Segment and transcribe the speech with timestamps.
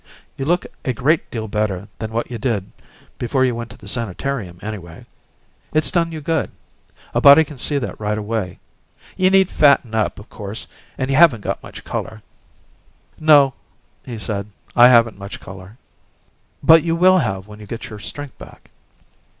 [0.35, 2.71] "You look a great deal better than what you did
[3.19, 5.05] before you went to the sanitarium, anyway.
[5.75, 6.49] It's done you good;
[7.13, 8.57] a body can see that right away.
[9.15, 10.65] You need fatting up, of course,
[10.97, 12.23] and you haven't got much color"
[13.19, 13.53] "No,"
[14.03, 15.77] he said, "I haven't much color."
[16.63, 18.71] "But you will have when you get your strength back."